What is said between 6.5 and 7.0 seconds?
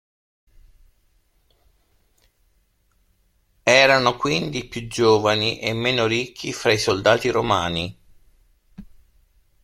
fra i